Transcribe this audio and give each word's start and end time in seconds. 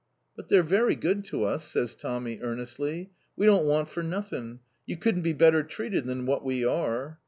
"But 0.35 0.47
they're 0.49 0.63
very 0.63 0.95
good 0.95 1.23
to 1.25 1.43
us," 1.43 1.63
says 1.63 1.93
Tommy 1.93 2.39
earnestly. 2.41 3.11
"We 3.35 3.45
don't 3.45 3.67
want 3.67 3.87
for 3.87 4.01
nothin'. 4.01 4.61
You 4.87 4.97
couldn't 4.97 5.21
be 5.21 5.33
better 5.33 5.61
treated 5.61 6.05
than 6.05 6.25
what 6.25 6.43
we 6.43 6.65
are!" 6.65 7.19